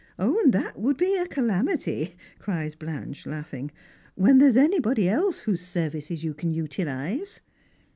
"And 0.17 0.51
that 0.51 0.79
would 0.79 0.97
be 0.97 1.15
a 1.15 1.27
calamity," 1.27 2.17
cries 2.39 2.73
Blanche, 2.73 3.27
laughing, 3.27 3.69
"when 4.15 4.39
there 4.39 4.47
is 4.49 4.57
anybody 4.57 5.07
else 5.07 5.41
whose 5.41 5.61
services 5.61 6.23
you 6.23 6.33
can 6.33 6.51
utilise 6.51 7.41